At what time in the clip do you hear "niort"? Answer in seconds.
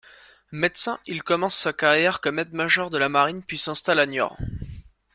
4.07-4.35